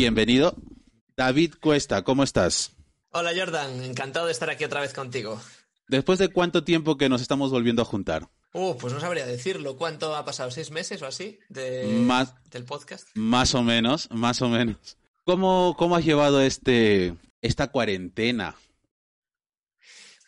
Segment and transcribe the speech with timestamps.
[0.00, 0.54] Bienvenido.
[1.16, 2.72] David Cuesta, ¿cómo estás?
[3.12, 5.40] Hola Jordan, encantado de estar aquí otra vez contigo.
[5.88, 8.28] ¿Después de cuánto tiempo que nos estamos volviendo a juntar?
[8.52, 9.78] Uh, pues no sabría decirlo.
[9.78, 10.50] ¿Cuánto ha pasado?
[10.50, 13.08] ¿Seis meses o así de, Más- del podcast?
[13.14, 14.98] Más o menos, más o menos.
[15.24, 18.54] ¿Cómo, cómo has llevado este, esta cuarentena?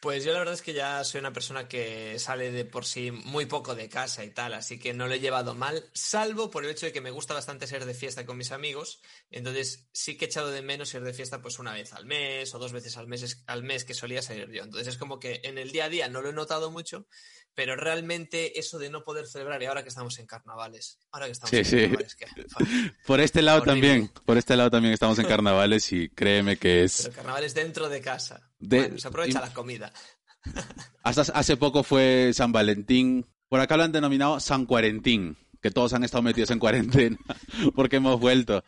[0.00, 3.10] Pues yo la verdad es que ya soy una persona que sale de por sí
[3.10, 6.64] muy poco de casa y tal, así que no lo he llevado mal, salvo por
[6.64, 10.16] el hecho de que me gusta bastante ser de fiesta con mis amigos, entonces sí
[10.16, 12.70] que he echado de menos ir de fiesta pues una vez al mes o dos
[12.70, 14.62] veces al mes, al mes que solía salir yo.
[14.62, 17.08] Entonces es como que en el día a día no lo he notado mucho,
[17.58, 21.32] pero realmente eso de no poder celebrar, y ahora que estamos en carnavales, ahora que
[21.32, 21.76] estamos Sí, en sí.
[21.80, 22.26] carnavales, que,
[23.06, 23.72] Por este lado Horrible.
[23.88, 27.02] también, por este lado también estamos en carnavales y créeme que es...
[27.02, 28.48] pero carnavales dentro de casa.
[28.60, 29.92] De- Bueno, se aprovecha la comida.
[31.02, 33.26] Hasta hace poco fue San Valentín.
[33.48, 37.18] Por acá lo han denominado San Cuarentín, que todos han estado metidos en cuarentena
[37.74, 38.62] porque hemos vuelto.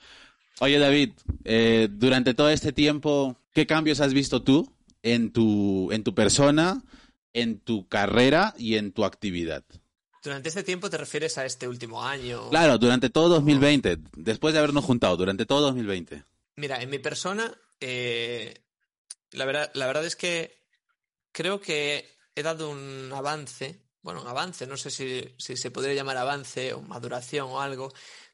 [0.59, 1.13] Oye David,
[1.45, 4.69] eh, durante todo este tiempo, ¿qué cambios has visto tú
[5.05, 6.83] en tu, en tu persona,
[7.33, 9.65] en tu carrera y en tu actividad?
[10.23, 12.51] Durante este tiempo te refieres a este último año.
[12.51, 16.25] Claro, durante todo 2020, después de habernos juntado, durante todo 2020.
[16.57, 18.63] Mira, en mi persona, eh,
[19.31, 20.61] la, verdad, la verdad es que
[21.33, 25.95] creo que he dado un avance, bueno, un avance, no sé si, si se podría
[25.95, 27.91] llamar avance o maduración o algo,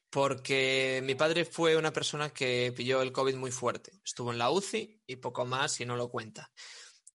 [0.09, 3.93] porque mi padre fue una persona que pilló el COVID muy fuerte.
[4.03, 6.51] Estuvo en la UCI y poco más y no lo cuenta.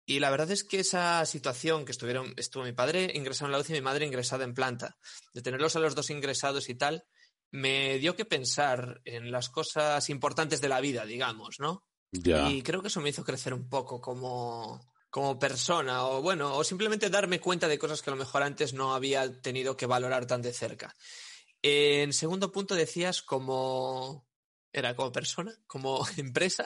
[0.05, 3.59] Y la verdad es que esa situación que estuvieron, estuvo mi padre ingresado en la
[3.59, 4.97] UCI y mi madre ingresada en planta,
[5.33, 7.05] de tenerlos a los dos ingresados y tal,
[7.53, 11.87] me dio que pensar en las cosas importantes de la vida, digamos, ¿no?
[12.11, 12.51] Ya.
[12.51, 16.65] Y creo que eso me hizo crecer un poco como, como persona, o bueno, o
[16.65, 20.27] simplemente darme cuenta de cosas que a lo mejor antes no había tenido que valorar
[20.27, 20.97] tan de cerca.
[21.63, 24.27] En segundo punto decías como...
[24.75, 25.55] ¿Era como persona?
[25.67, 26.65] ¿Como empresa?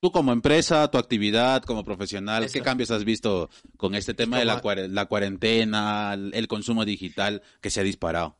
[0.00, 4.44] Tú como empresa, tu actividad como profesional, ¿qué cambios has visto con este tema de
[4.44, 8.36] la, la cuarentena, el consumo digital que se ha disparado?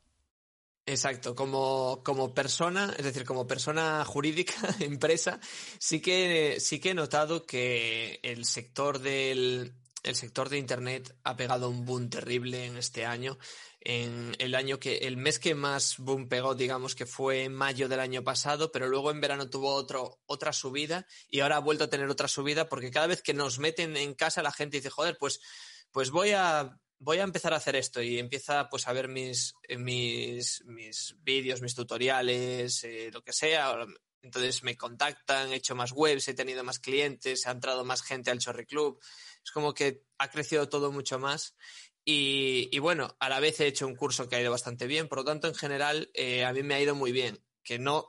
[0.88, 5.40] Exacto, como, como persona, es decir, como persona jurídica, empresa,
[5.80, 11.36] sí que, sí que he notado que el sector del, el sector de Internet ha
[11.36, 13.38] pegado un boom terrible en este año.
[13.80, 18.00] En el año que, el mes que más boom pegó, digamos que fue mayo del
[18.00, 21.90] año pasado, pero luego en verano tuvo otro, otra subida y ahora ha vuelto a
[21.90, 25.16] tener otra subida porque cada vez que nos meten en casa la gente dice, joder,
[25.18, 25.40] pues,
[25.92, 29.54] pues voy a, voy a empezar a hacer esto y empieza pues a ver mis,
[29.78, 33.76] mis, mis vídeos, mis tutoriales, eh, lo que sea.
[34.22, 38.30] Entonces me contactan, he hecho más webs, he tenido más clientes, ha entrado más gente
[38.30, 38.98] al Chorri Club.
[39.46, 41.54] Es como que ha crecido todo mucho más.
[42.04, 45.06] Y, y bueno, a la vez he hecho un curso que ha ido bastante bien.
[45.06, 47.40] Por lo tanto, en general, eh, a mí me ha ido muy bien.
[47.62, 48.08] Que no,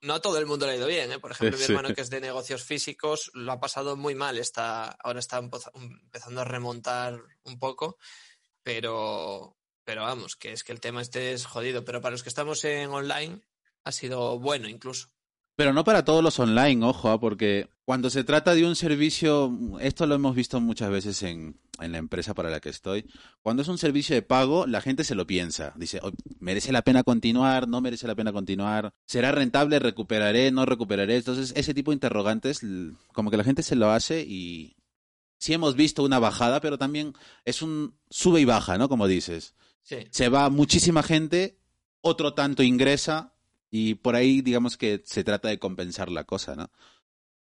[0.00, 1.10] no a todo el mundo le ha ido bien.
[1.10, 1.18] ¿eh?
[1.18, 4.38] Por ejemplo, mi hermano que es de negocios físicos lo ha pasado muy mal.
[4.38, 7.98] Está, ahora está empezando a remontar un poco,
[8.62, 11.84] pero, pero vamos, que es que el tema este es jodido.
[11.84, 13.40] Pero para los que estamos en online
[13.82, 15.08] ha sido bueno incluso.
[15.56, 17.20] Pero no para todos los online, ojo, ¿ah?
[17.20, 21.92] porque cuando se trata de un servicio, esto lo hemos visto muchas veces en, en
[21.92, 23.06] la empresa para la que estoy,
[23.40, 25.72] cuando es un servicio de pago, la gente se lo piensa.
[25.76, 26.10] Dice, "Oh,
[26.40, 27.68] ¿merece la pena continuar?
[27.68, 28.92] ¿No merece la pena continuar?
[29.06, 29.78] ¿Será rentable?
[29.78, 30.50] ¿Recuperaré?
[30.50, 31.16] ¿No recuperaré?
[31.16, 32.60] Entonces, ese tipo de interrogantes,
[33.12, 34.76] como que la gente se lo hace y
[35.38, 37.12] sí hemos visto una bajada, pero también
[37.44, 38.88] es un sube y baja, ¿no?
[38.88, 39.54] Como dices.
[39.82, 39.98] Sí.
[40.10, 41.60] Se va muchísima gente,
[42.00, 43.33] otro tanto ingresa
[43.76, 46.70] y por ahí digamos que se trata de compensar la cosa, ¿no?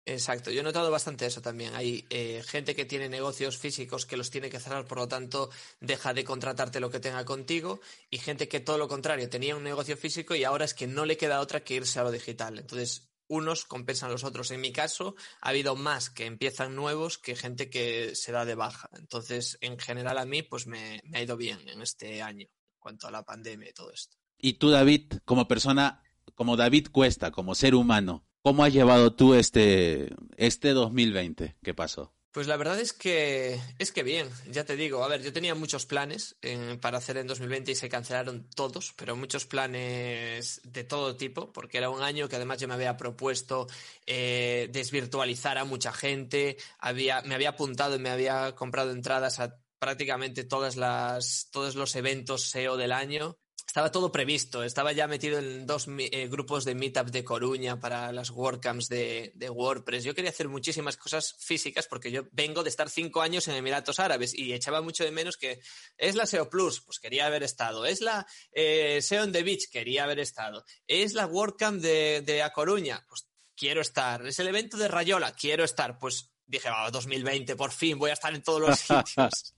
[0.04, 1.76] Exacto, yo he notado bastante eso también.
[1.76, 5.52] Hay eh, gente que tiene negocios físicos que los tiene que cerrar, por lo tanto
[5.80, 9.64] deja de contratarte lo que tenga contigo, y gente que todo lo contrario, tenía un
[9.64, 12.58] negocio físico y ahora es que no le queda otra que irse a lo digital.
[12.58, 14.50] Entonces, unos compensan a los otros.
[14.50, 18.56] En mi caso, ha habido más que empiezan nuevos que gente que se da de
[18.56, 18.90] baja.
[18.98, 22.80] Entonces, en general a mí, pues me, me ha ido bien en este año, en
[22.80, 24.18] cuanto a la pandemia y todo esto.
[24.40, 26.04] Y tú, David, como persona,
[26.36, 31.58] como David Cuesta, como ser humano, ¿cómo has llevado tú este, este 2020?
[31.62, 32.14] ¿Qué pasó?
[32.38, 35.56] Pues la verdad es que es que bien, ya te digo, a ver, yo tenía
[35.56, 40.84] muchos planes eh, para hacer en 2020 y se cancelaron todos, pero muchos planes de
[40.84, 43.66] todo tipo, porque era un año que además yo me había propuesto
[44.06, 49.60] eh, desvirtualizar a mucha gente, había, me había apuntado y me había comprado entradas a
[49.80, 53.40] prácticamente todas las, todos los eventos SEO del año.
[53.68, 58.14] Estaba todo previsto, estaba ya metido en dos eh, grupos de meetup de Coruña para
[58.14, 60.06] las WordCamps de, de WordPress.
[60.06, 64.00] Yo quería hacer muchísimas cosas físicas porque yo vengo de estar cinco años en Emiratos
[64.00, 65.60] Árabes y echaba mucho de menos que
[65.98, 67.86] es la SEO Plus, pues quería haber estado.
[67.86, 70.64] Es la eh, SEO on the Beach, quería haber estado.
[70.88, 74.26] Es la WordCamp de, de A Coruña, pues quiero estar.
[74.26, 76.00] Es el evento de Rayola, quiero estar.
[76.00, 79.56] Pues dije, va, 2020, por fin, voy a estar en todos los sitios.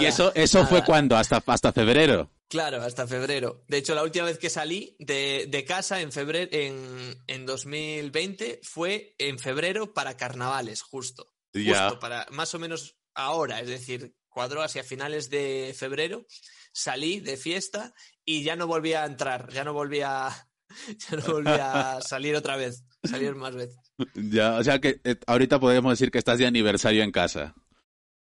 [0.00, 2.28] y eso, eso fue cuando, hasta, hasta febrero.
[2.48, 3.64] Claro, hasta febrero.
[3.68, 9.14] De hecho, la última vez que salí de, casa en febrero, en, en, 2020 fue
[9.18, 11.34] en febrero para carnavales, justo.
[11.52, 16.26] Justo para más o menos ahora, es decir, cuadro hacia finales de febrero,
[16.72, 17.92] salí de fiesta
[18.24, 20.30] y ya no volví a entrar, ya no volví a,
[21.10, 23.76] ya no volví a salir otra vez, salir más veces.
[24.14, 27.54] Ya, o sea que eh, ahorita podemos decir que estás de aniversario en casa.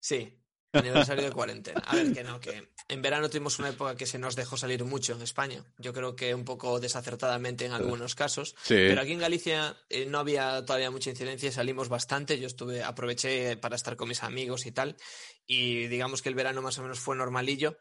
[0.01, 0.41] Sí,
[0.73, 1.81] aniversario de cuarentena.
[1.81, 4.85] A ver, que no, que en verano tuvimos una época que se nos dejó salir
[4.85, 5.65] mucho en España.
[5.79, 8.57] Yo creo que un poco desacertadamente en algunos casos.
[8.67, 12.41] Pero aquí en Galicia eh, no había todavía mucha incidencia y salimos bastante.
[12.41, 14.97] Yo estuve, aproveché para estar con mis amigos y tal.
[15.47, 17.79] Y digamos que el verano más o menos fue normalillo.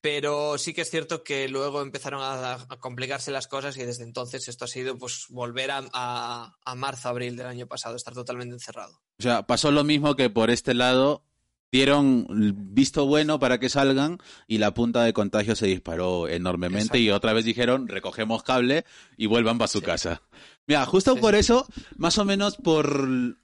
[0.00, 4.48] Pero sí que es cierto que luego empezaron a, complicarse las cosas y desde entonces
[4.48, 9.00] esto ha sido pues volver a, a marzo, abril del año pasado, estar totalmente encerrado.
[9.18, 11.24] O sea, pasó lo mismo que por este lado
[11.72, 12.26] dieron
[12.72, 17.32] visto bueno para que salgan y la punta de contagio se disparó enormemente y otra
[17.32, 18.84] vez dijeron recogemos cable
[19.16, 20.22] y vuelvan para su casa.
[20.66, 21.66] Mira, justo por eso,
[21.96, 23.36] más o menos por...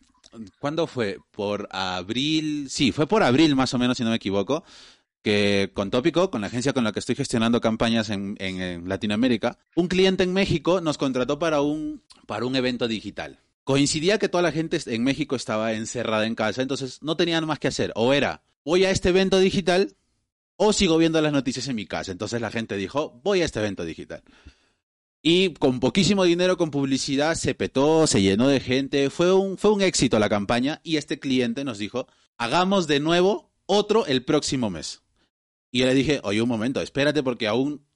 [0.58, 1.19] ¿Cuándo fue?
[1.30, 4.64] Por abril, sí, fue por abril más o menos si no me equivoco,
[5.22, 9.58] que con Tópico, con la agencia con la que estoy gestionando campañas en, en Latinoamérica,
[9.76, 14.43] un cliente en México nos contrató para un, para un evento digital coincidía que toda
[14.43, 17.93] la gente en México estaba encerrada en casa, entonces no tenían más que hacer.
[17.94, 19.97] O era, voy a este evento digital
[20.56, 22.12] o sigo viendo las noticias en mi casa.
[22.12, 24.23] Entonces la gente dijo, voy a este evento digital.
[25.23, 29.09] Y con poquísimo dinero, con publicidad, se petó, se llenó de gente.
[29.09, 33.53] Fue un, fue un éxito la campaña y este cliente nos dijo, hagamos de nuevo
[33.67, 35.03] otro el próximo mes.
[35.70, 37.87] Y yo le dije, oye, un momento, espérate porque aún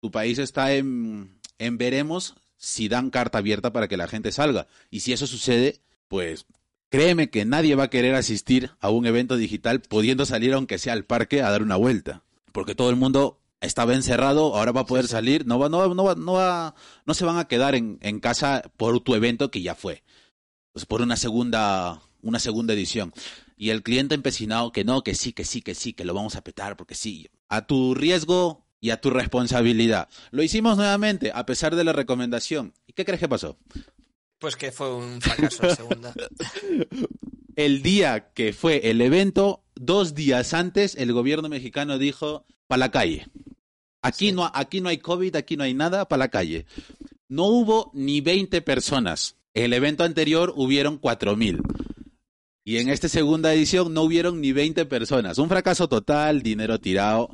[0.00, 4.66] tu país está en, en veremos si dan carta abierta para que la gente salga.
[4.90, 6.46] Y si eso sucede, pues
[6.88, 10.92] créeme que nadie va a querer asistir a un evento digital pudiendo salir aunque sea
[10.92, 12.22] al parque a dar una vuelta.
[12.52, 16.04] Porque todo el mundo estaba encerrado, ahora va a poder salir, no va, no no
[16.04, 16.74] va, no va,
[17.04, 20.02] no se van a quedar en, en casa por tu evento que ya fue.
[20.72, 23.12] Pues por una segunda, una segunda edición.
[23.56, 26.36] Y el cliente empecinado que no, que sí, que sí, que sí, que lo vamos
[26.36, 27.28] a petar, porque sí.
[27.48, 30.10] A tu riesgo y a tu responsabilidad.
[30.30, 32.74] Lo hicimos nuevamente, a pesar de la recomendación.
[32.86, 33.56] ¿Y qué crees que pasó?
[34.38, 36.14] Pues que fue un fracaso en segunda.
[37.56, 42.90] el día que fue el evento, dos días antes, el gobierno mexicano dijo, para la
[42.90, 43.26] calle.
[44.02, 46.66] Aquí, no, aquí no hay COVID, aquí no hay nada, para la calle.
[47.26, 49.38] No hubo ni 20 personas.
[49.54, 51.62] El evento anterior hubieron 4.000.
[52.66, 55.38] Y en esta segunda edición no hubieron ni 20 personas.
[55.38, 57.30] Un fracaso total, dinero tirado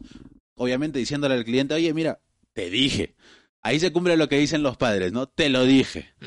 [0.60, 2.20] obviamente diciéndole al cliente, oye, mira,
[2.52, 3.16] te dije.
[3.62, 5.26] Ahí se cumple lo que dicen los padres, ¿no?
[5.26, 6.12] Te lo dije.
[6.20, 6.26] Mm.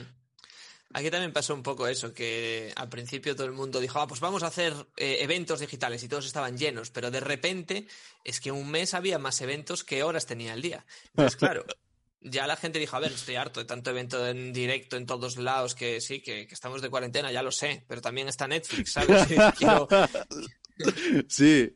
[0.96, 4.20] Aquí también pasó un poco eso, que al principio todo el mundo dijo, ah, pues
[4.20, 7.88] vamos a hacer eh, eventos digitales y todos estaban llenos, pero de repente
[8.24, 10.86] es que un mes había más eventos que horas tenía el día.
[11.10, 11.66] Entonces, claro,
[12.22, 15.38] ya la gente dijo, a ver, estoy harto de tanto evento en directo en todos
[15.38, 19.28] lados, que sí, que, estamos de cuarentena, ya lo sé, pero también está Netflix, ¿sabes?
[19.58, 19.88] Quiero,
[21.28, 21.76] Sí.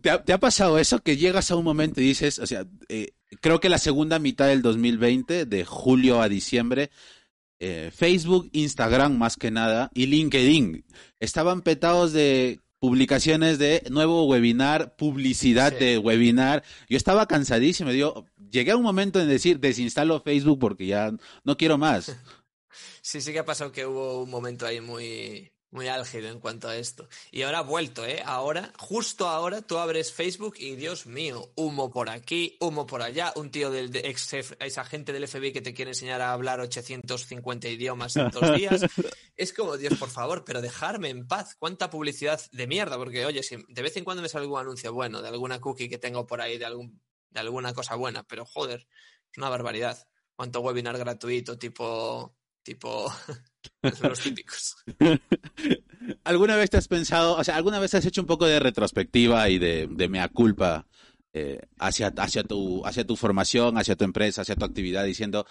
[0.00, 3.60] ¿Te ha, pasado eso que llegas a un momento y dices, o sea, eh, creo
[3.60, 6.90] que la segunda mitad del 2020, de julio a diciembre,
[7.58, 10.84] eh, Facebook, Instagram más que nada y LinkedIn
[11.20, 16.64] estaban petados de publicaciones de nuevo webinar, publicidad de webinar.
[16.88, 21.12] Yo estaba cansadísimo, digo, llegué a un momento en decir, desinstalo Facebook porque ya
[21.44, 22.16] no quiero más.
[23.02, 26.68] Sí, sí que ha pasado que hubo un momento ahí muy, muy álgido en cuanto
[26.68, 27.08] a esto.
[27.30, 28.22] Y ahora ha vuelto, ¿eh?
[28.24, 33.32] Ahora, justo ahora, tú abres Facebook y Dios mío, humo por aquí, humo por allá,
[33.36, 37.68] un tío del ex, ex agente del FBI que te quiere enseñar a hablar 850
[37.68, 38.84] idiomas en dos días.
[39.36, 41.56] es como, Dios, por favor, pero dejarme en paz.
[41.58, 42.96] ¿Cuánta publicidad de mierda?
[42.96, 45.88] Porque, oye, si de vez en cuando me sale algún anuncio bueno de alguna cookie
[45.88, 47.00] que tengo por ahí, de, algún,
[47.30, 48.88] de alguna cosa buena, pero joder,
[49.30, 50.06] es una barbaridad.
[50.34, 53.12] ¿Cuánto webinar gratuito tipo tipo
[54.02, 54.76] los típicos.
[56.24, 59.48] ¿Alguna vez te has pensado, o sea, alguna vez has hecho un poco de retrospectiva
[59.48, 60.86] y de, mea culpa
[61.32, 65.46] eh, hacia, hacia, tu, hacia tu formación, hacia tu empresa, hacia tu actividad, diciendo,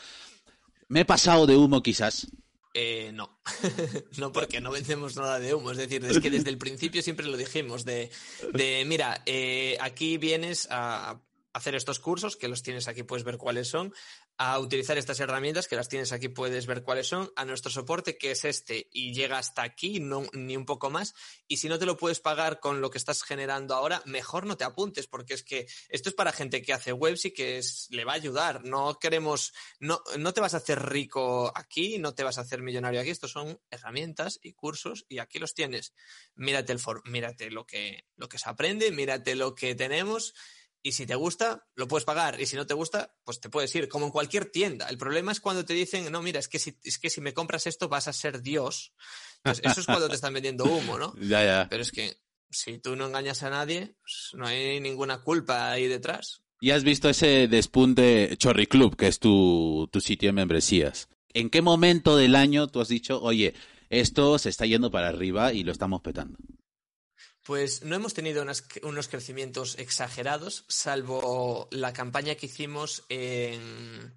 [0.88, 2.28] me he pasado de humo quizás?
[2.74, 3.42] Eh, no,
[4.18, 5.72] no porque no vencemos nada de humo.
[5.72, 8.12] Es decir, es que desde el principio siempre lo dijimos de,
[8.54, 11.20] de mira, eh, aquí vienes a,
[11.54, 13.94] hacer estos cursos, que los tienes aquí, puedes ver cuáles son,
[14.42, 18.18] a utilizar estas herramientas, que las tienes aquí, puedes ver cuáles son, a nuestro soporte,
[18.18, 21.14] que es este, y llega hasta aquí, no, ni un poco más.
[21.50, 24.56] Y si no te lo puedes pagar con lo que estás generando ahora, mejor no
[24.56, 28.06] te apuntes, porque es que esto es para gente que hace webs y que le
[28.06, 28.64] va a ayudar.
[28.64, 32.62] No queremos, no, no te vas a hacer rico aquí, no te vas a hacer
[32.62, 33.10] millonario aquí.
[33.10, 35.94] Estos son herramientas y cursos, y aquí los tienes.
[36.36, 40.34] Mírate el for, mírate lo que, lo que se aprende, mírate lo que tenemos
[40.82, 42.40] y si te gusta, lo puedes pagar.
[42.40, 44.88] Y si no te gusta, pues te puedes ir, como en cualquier tienda.
[44.88, 47.34] El problema es cuando te dicen, no, mira, es que si, es que si me
[47.34, 48.94] compras esto vas a ser Dios.
[49.44, 51.14] Eso es cuando te están vendiendo humo, ¿no?
[51.22, 51.68] Ya, ya.
[51.70, 52.18] Pero es que
[52.50, 56.42] si tú no engañas a nadie, pues no hay ninguna culpa ahí detrás.
[56.62, 61.08] Y has visto ese despunte Chorri Club, que es tu, tu sitio de membresías.
[61.34, 63.54] ¿En qué momento del año tú has dicho, oye,
[63.90, 66.38] esto se está yendo para arriba y lo estamos petando?
[67.50, 68.46] Pues no hemos tenido
[68.84, 74.14] unos crecimientos exagerados, salvo la campaña que hicimos en,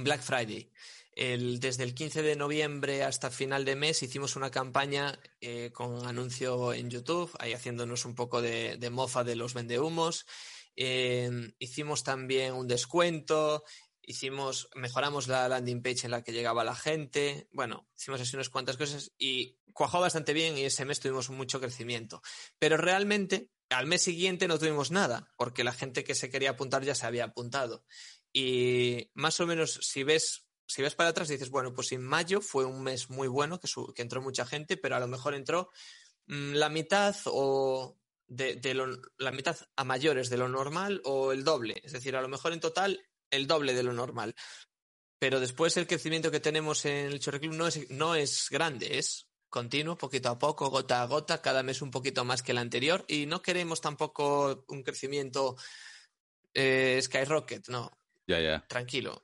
[0.00, 0.72] Black Friday.
[1.14, 6.72] desde el 15 de noviembre hasta final de mes hicimos una campaña eh, con anuncio
[6.72, 10.26] en YouTube, ahí haciéndonos un poco de, mofa de los vendehumos.
[10.74, 11.30] Eh,
[11.60, 13.62] hicimos también un descuento,
[14.06, 18.48] hicimos, mejoramos la landing page en la que llegaba la gente, bueno, hicimos así unas
[18.48, 22.22] cuantas cosas y cuajó bastante bien y ese mes tuvimos mucho crecimiento.
[22.58, 26.84] Pero realmente al mes siguiente no tuvimos nada, porque la gente que se quería apuntar
[26.84, 27.84] ya se había apuntado.
[28.32, 32.40] Y más o menos, si ves, si ves para atrás, dices, bueno, pues en mayo
[32.40, 35.70] fue un mes muy bueno, que, entró mucha gente, pero a lo mejor entró
[36.26, 37.98] mm, la mitad o
[38.28, 38.74] de,
[39.18, 41.80] la mitad a mayores de lo normal o el doble.
[41.84, 44.34] Es decir, a lo mejor en total el doble de lo normal.
[45.18, 48.98] Pero después el crecimiento que tenemos en el Chorre Club no es, no es grande,
[48.98, 52.58] es continuo, poquito a poco, gota a gota, cada mes un poquito más que el
[52.58, 53.04] anterior.
[53.08, 55.56] Y no queremos tampoco un crecimiento
[56.52, 57.90] eh, skyrocket, no.
[58.26, 58.66] Ya, ya.
[58.66, 59.22] Tranquilo.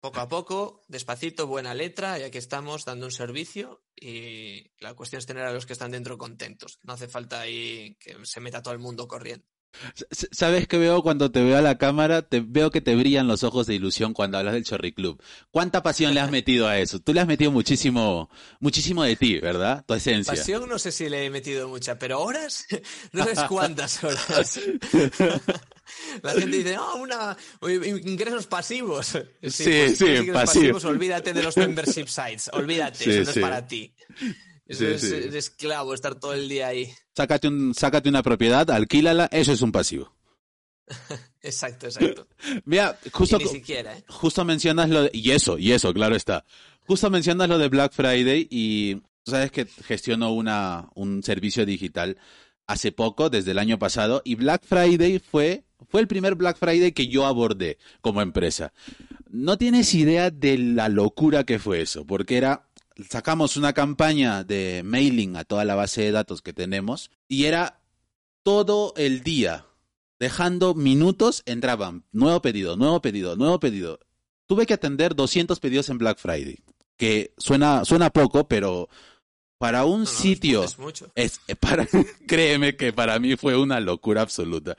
[0.00, 5.18] Poco a poco, despacito, buena letra, y aquí estamos dando un servicio y la cuestión
[5.18, 6.78] es tener a los que están dentro contentos.
[6.82, 9.46] No hace falta ahí que se meta todo el mundo corriendo.
[10.10, 12.22] ¿Sabes qué veo cuando te veo a la cámara?
[12.22, 15.22] Te veo que te brillan los ojos de ilusión cuando hablas del Chorri Club.
[15.50, 17.00] ¿Cuánta pasión le has metido a eso?
[17.00, 19.84] Tú le has metido muchísimo, muchísimo de ti, ¿verdad?
[19.86, 20.34] Tu esencia.
[20.34, 22.66] Pasión no sé si le he metido mucha, pero horas,
[23.12, 24.60] no sabes cuántas horas.
[26.22, 27.36] La gente dice, no, una,
[27.68, 29.18] ingresos pasivos.
[29.42, 30.84] Sí, sí, pues, pasivos.
[30.84, 33.92] Olvídate de los membership sites, olvídate, eso no es para ti.
[34.70, 36.92] Eso es, esclavo, estar todo el día ahí.
[37.16, 40.14] Sácate, un, sácate una propiedad, alquílala, eso es un pasivo.
[41.42, 42.28] exacto, exacto.
[42.64, 44.04] Mira, justo, ni siquiera, ¿eh?
[44.08, 46.44] justo mencionas lo de, y eso, y eso, claro está.
[46.86, 52.16] Justo mencionas lo de Black Friday y sabes que gestiono una, un servicio digital
[52.68, 56.92] hace poco, desde el año pasado, y Black Friday fue, fue el primer Black Friday
[56.92, 58.72] que yo abordé como empresa.
[59.28, 62.69] No tienes idea de la locura que fue eso, porque era
[63.08, 67.80] sacamos una campaña de mailing a toda la base de datos que tenemos y era
[68.42, 69.66] todo el día,
[70.18, 73.98] dejando minutos, entraban nuevo pedido, nuevo pedido, nuevo pedido.
[74.46, 76.58] Tuve que atender 200 pedidos en Black Friday,
[76.96, 78.88] que suena, suena poco, pero
[79.58, 81.12] para un sitio es, mucho.
[81.14, 81.86] es para
[82.26, 84.76] créeme que para mí fue una locura absoluta.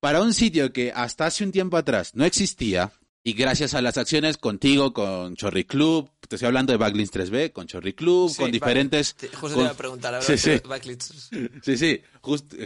[0.00, 2.92] Para un sitio que hasta hace un tiempo atrás no existía,
[3.26, 7.52] y gracias a las acciones contigo, con Chorri Club, te estoy hablando de Backlinks 3B,
[7.52, 9.16] con Chorri Club, con diferentes...
[9.32, 10.60] justo te iba a preguntar ahora sí, sí.
[10.68, 11.30] Backlinks.
[11.62, 12.02] Sí, sí,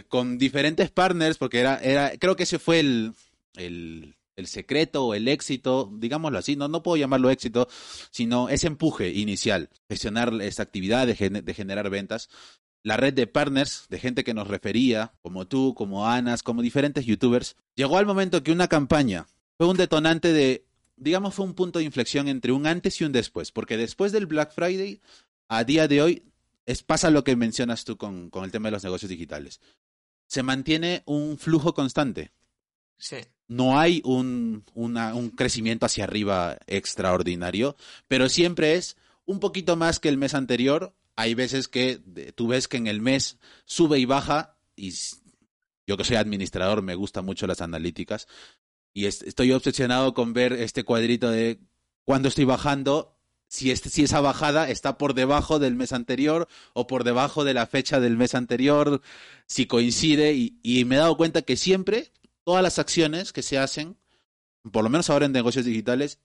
[0.09, 3.13] con diferentes partners, porque era, era, creo que ese fue el,
[3.55, 7.69] el, el secreto o el éxito, digámoslo así, no, no puedo llamarlo éxito,
[8.11, 12.29] sino ese empuje inicial, gestionar esa actividad de, de generar ventas
[12.83, 17.05] la red de partners, de gente que nos refería, como tú, como Anas, como diferentes
[17.05, 19.27] youtubers, llegó al momento que una campaña
[19.59, 20.63] fue un detonante de,
[20.95, 24.25] digamos, fue un punto de inflexión entre un antes y un después, porque después del
[24.25, 25.01] Black Friday,
[25.49, 26.23] a día de hoy,
[26.65, 29.59] es, pasa lo que mencionas tú con, con el tema de los negocios digitales.
[30.27, 32.31] Se mantiene un flujo constante.
[32.97, 33.17] Sí.
[33.49, 37.75] No hay un, una, un crecimiento hacia arriba extraordinario,
[38.07, 40.95] pero siempre es un poquito más que el mes anterior.
[41.17, 41.99] Hay veces que
[42.33, 44.93] tú ves que en el mes sube y baja y
[45.85, 48.27] yo que soy administrador me gustan mucho las analíticas
[48.99, 51.61] y estoy obsesionado con ver este cuadrito de
[52.03, 57.05] cuando estoy bajando, si, si esa bajada está por debajo del mes anterior o por
[57.05, 59.01] debajo de la fecha del mes anterior,
[59.45, 62.11] si coincide, y, y me he dado cuenta que siempre
[62.43, 63.95] todas las acciones que se hacen,
[64.69, 66.19] por lo menos ahora en negocios digitales,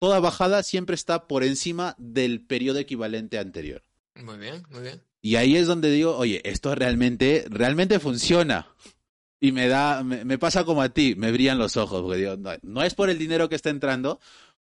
[0.00, 3.84] toda bajada siempre está por encima del periodo equivalente anterior.
[4.16, 5.00] Muy bien, muy bien.
[5.22, 8.74] Y ahí es donde digo, oye, esto realmente, realmente funciona.
[9.40, 12.82] Y me da, me, pasa como a ti, me brillan los ojos, porque digo, no,
[12.82, 14.20] es por el dinero que está entrando,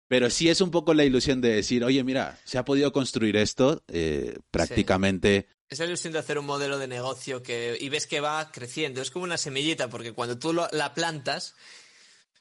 [0.07, 3.35] pero sí es un poco la ilusión de decir, oye, mira, se ha podido construir
[3.37, 5.47] esto eh, prácticamente.
[5.69, 9.01] Es la ilusión de hacer un modelo de negocio que, y ves que va creciendo.
[9.01, 11.55] Es como una semillita, porque cuando tú la plantas,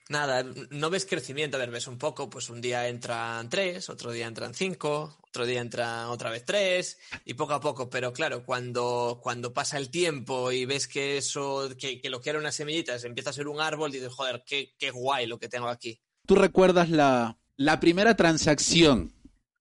[0.08, 1.56] nada, no ves crecimiento.
[1.56, 5.46] A ver, ves un poco, pues un día entran tres, otro día entran cinco, otro
[5.46, 7.90] día entran otra vez tres, y poco a poco.
[7.90, 12.38] Pero claro, cuando, cuando pasa el tiempo y ves que eso, que, lo que era
[12.38, 15.48] una semillita, se empieza a ser un árbol, dices, joder, qué, qué guay lo que
[15.48, 16.00] tengo aquí.
[16.24, 19.12] ¿Tú recuerdas la, la primera transacción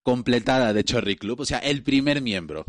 [0.03, 2.65] completada de Chorri Club, o sea, el primer miembro.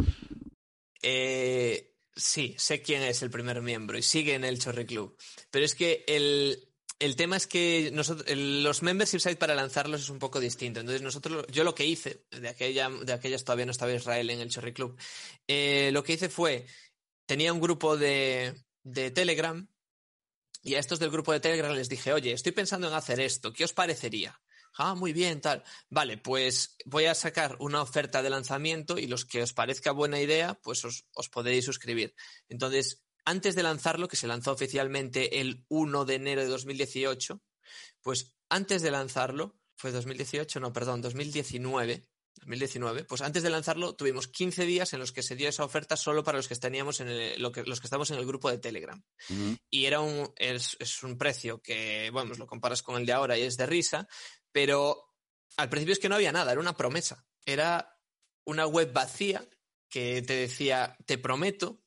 [1.03, 5.19] Eh, sí, sé quién es el primer miembro y sigue en el Chorri Club.
[5.51, 10.09] Pero es que el, el tema es que nosotros, los membership sites para lanzarlos es
[10.11, 10.81] un poco distinto.
[10.81, 14.41] Entonces, nosotros, yo lo que hice, de, aquella, de aquellas todavía no estaba Israel en
[14.41, 14.97] el Chorri Club,
[15.47, 16.67] eh, lo que hice fue,
[17.27, 19.69] tenía un grupo de, de Telegram
[20.63, 23.53] y a estos del grupo de Telegram les dije, oye, estoy pensando en hacer esto,
[23.53, 24.41] ¿qué os parecería?
[24.77, 25.63] Ah, muy bien, tal.
[25.89, 30.21] Vale, pues voy a sacar una oferta de lanzamiento y los que os parezca buena
[30.21, 32.15] idea, pues os, podéis suscribir.
[32.49, 37.41] Entonces, antes de lanzarlo, que se lanzó oficialmente el 1 de enero de 2018,
[38.03, 42.05] pues antes de lanzarlo, fue 2018, no, perdón, 2019,
[42.37, 45.97] 2019, pues antes de lanzarlo tuvimos 15 días en los que se dio esa oferta
[45.97, 48.59] solo para los que teníamos en lo que, los que estamos en el grupo de
[48.59, 49.03] Telegram.
[49.71, 53.39] Y era un, es, es, un precio que, bueno, lo comparas con el de ahora
[53.39, 54.07] y es de risa,
[54.53, 55.15] pero
[55.57, 57.25] al principio es que no había nada, era una promesa.
[57.47, 57.99] Era
[58.45, 59.47] una web vacía
[59.89, 61.84] que te decía, te prometo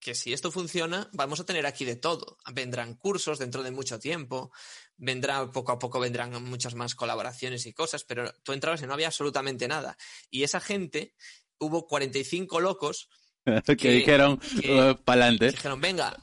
[0.00, 2.38] que, si esto funciona, vamos a tener aquí de todo.
[2.52, 4.52] Vendrán cursos dentro de mucho tiempo,
[4.96, 8.94] vendrá poco a poco vendrán muchas más colaboraciones y cosas, pero tú entrabas y no
[8.94, 9.96] había absolutamente nada.
[10.30, 11.14] Y esa gente,
[11.58, 13.08] hubo 45 locos
[13.78, 15.50] que, dijeron, uh, para adelante.
[15.52, 16.16] Dijeron, venga,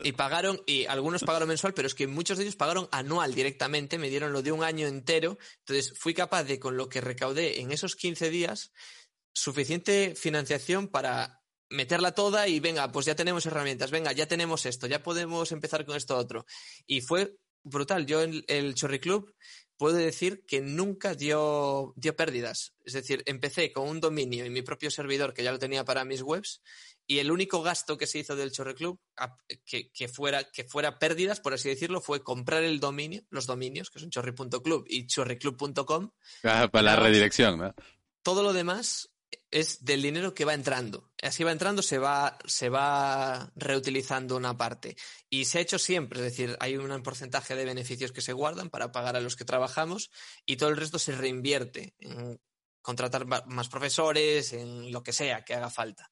[0.00, 3.98] y pagaron, y algunos pagaron mensual, pero es que muchos de ellos pagaron anual directamente,
[3.98, 5.38] me dieron lo de un año entero.
[5.60, 8.72] Entonces fui capaz de, con lo que recaudé en esos 15 días,
[9.32, 11.37] suficiente financiación para
[11.70, 15.84] meterla toda y venga, pues ya tenemos herramientas, venga, ya tenemos esto, ya podemos empezar
[15.84, 16.46] con esto otro.
[16.86, 18.06] Y fue brutal.
[18.06, 19.34] Yo en el Chorri Club
[19.76, 22.74] puedo decir que nunca dio, dio pérdidas.
[22.84, 26.04] Es decir, empecé con un dominio y mi propio servidor que ya lo tenía para
[26.04, 26.62] mis webs
[27.06, 29.00] y el único gasto que se hizo del Chorre Club,
[29.64, 33.88] que, que, fuera, que fuera pérdidas, por así decirlo, fue comprar el dominio, los dominios,
[33.90, 36.10] que son chorri.club y chorriclub.com.
[36.44, 37.74] Ah, para la redirección, ¿no?
[38.22, 39.10] Todo lo demás
[39.50, 41.10] es del dinero que va entrando.
[41.22, 44.96] Así va entrando, se va, se va reutilizando una parte.
[45.30, 48.70] Y se ha hecho siempre, es decir, hay un porcentaje de beneficios que se guardan
[48.70, 50.10] para pagar a los que trabajamos
[50.44, 52.40] y todo el resto se reinvierte en
[52.82, 56.10] contratar más profesores, en lo que sea que haga falta.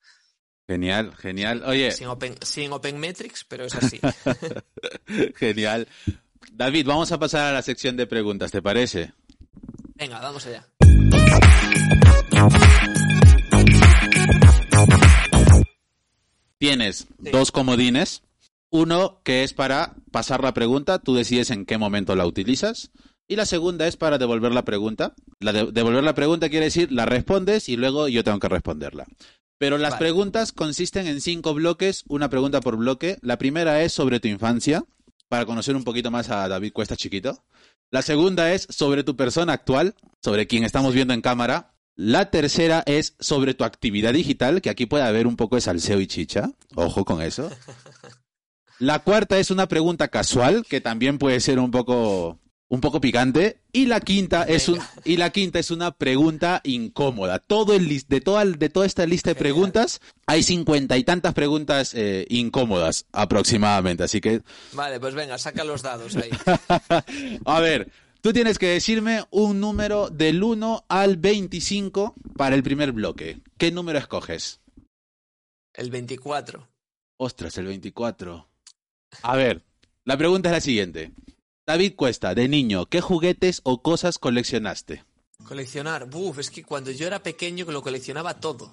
[0.69, 1.63] Genial, genial.
[1.65, 1.93] Oye.
[1.93, 4.01] Sin Open, sin open Metrics, pero es así.
[5.37, 5.87] genial.
[6.53, 9.13] David, vamos a pasar a la sección de preguntas, ¿te parece?
[9.95, 10.67] Venga, vamos allá.
[16.59, 18.23] Tienes dos comodines.
[18.71, 22.91] Uno que es para pasar la pregunta, tú decides en qué momento la utilizas.
[23.29, 25.15] Y la segunda es para devolver la pregunta.
[25.41, 29.07] La de devolver la pregunta quiere decir la respondes y luego yo tengo que responderla.
[29.59, 33.19] Pero las preguntas consisten en cinco bloques, una pregunta por bloque.
[33.23, 34.85] La primera es sobre tu infancia,
[35.29, 37.45] para conocer un poquito más a David Cuesta chiquito.
[37.91, 41.73] La segunda es sobre tu persona actual, sobre quien estamos viendo en cámara.
[41.97, 45.99] La tercera es sobre tu actividad digital, que aquí puede haber un poco de salseo
[45.99, 46.51] y chicha.
[46.75, 47.51] Ojo con eso.
[48.79, 53.63] La cuarta es una pregunta casual, que también puede ser un poco un poco picante.
[53.73, 57.39] Y la quinta es un y la quinta es una pregunta incómoda.
[57.39, 61.95] Todo el de toda de toda esta lista de preguntas hay cincuenta y tantas preguntas
[61.95, 64.05] eh, incómodas aproximadamente.
[64.05, 66.31] Así que vale pues venga saca los dados ahí.
[67.47, 67.91] A ver
[68.27, 73.41] tú tienes que decirme un número del 1 al 25 para el primer bloque.
[73.57, 74.61] Qué número escoges
[75.75, 76.67] el 24
[77.19, 78.49] ostras el 24
[79.23, 79.63] a ver
[80.05, 81.13] la pregunta es la siguiente.
[81.69, 85.05] David Cuesta, de niño, ¿qué juguetes o cosas coleccionaste?
[85.47, 88.73] Coleccionar, buf, es que cuando yo era pequeño lo coleccionaba todo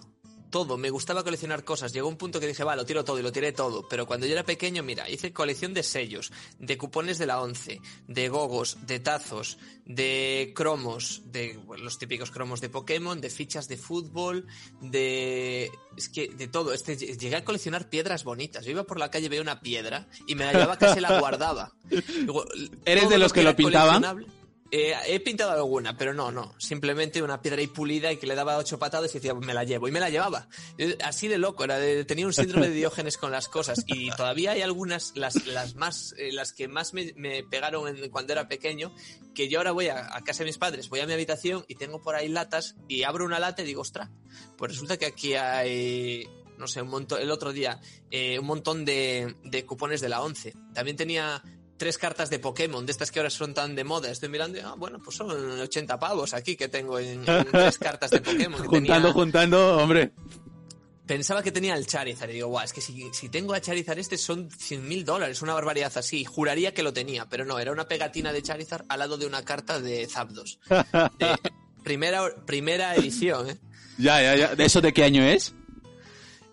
[0.53, 1.93] todo, me gustaba coleccionar cosas.
[1.93, 3.87] Llegó un punto que dije, va, lo tiro todo y lo tiré todo.
[3.89, 7.81] Pero cuando yo era pequeño, mira, hice colección de sellos, de cupones de la once,
[8.07, 13.77] de gogos, de tazos, de cromos, de los típicos cromos de Pokémon, de fichas de
[13.77, 14.45] fútbol,
[14.79, 15.71] de...
[15.97, 16.71] Es que de todo.
[16.71, 18.63] Este, llegué a coleccionar piedras bonitas.
[18.63, 21.73] Yo iba por la calle, veía una piedra y me la llevaba casi la guardaba.
[22.85, 24.23] ¿Eres de los que, lo pintaban?
[24.75, 26.55] Eh, he pintado alguna, pero no, no.
[26.57, 29.63] Simplemente una piedra ahí pulida y que le daba ocho patadas y decía, me la
[29.65, 29.87] llevo.
[29.87, 30.47] Y me la llevaba.
[31.03, 33.83] Así de loco, era tenía un síndrome de Diógenes con las cosas.
[33.85, 38.47] Y todavía hay algunas, las, las más, eh, las que más me, pegaron cuando era
[38.47, 38.91] pequeño,
[39.35, 42.01] que yo ahora voy a, casa de mis padres, voy a mi habitación y tengo
[42.01, 44.09] por ahí latas y abro una lata y digo, ostra,
[44.57, 48.85] pues resulta que aquí hay no sé, un montón, el otro día, eh, un montón
[48.85, 50.53] de, de, cupones de la 11.
[50.73, 51.43] También tenía
[51.83, 54.09] tres cartas de Pokémon, de estas que ahora son tan de moda.
[54.09, 58.09] Estoy mirando y, ah, bueno, pues son 80 pavos aquí que tengo en, tres cartas
[58.09, 58.65] de Pokémon.
[58.65, 60.13] juntando, juntando, hombre.
[61.05, 63.99] Pensaba que tenía el Charizard y digo, guau, es que si, si tengo a Charizard
[63.99, 66.23] este son 100 mil dólares, una barbaridad así.
[66.23, 69.43] Juraría que lo tenía, pero no, era una pegatina de Charizard al lado de una
[69.43, 70.59] carta de Zapdos.
[71.83, 73.57] primera, primera edición, ¿eh?
[73.97, 74.55] Ya, ya, ya.
[74.55, 75.53] ¿De eso de qué año es?